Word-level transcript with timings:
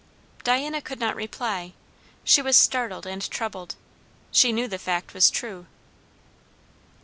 Diana 0.43 0.81
could 0.81 0.99
not 0.99 1.15
reply. 1.15 1.73
She 2.23 2.41
was 2.41 2.57
startled 2.57 3.05
and 3.05 3.29
troubled. 3.29 3.75
She 4.31 4.51
knew 4.51 4.67
the 4.67 4.79
fact 4.79 5.13
was 5.13 5.29
true. 5.29 5.67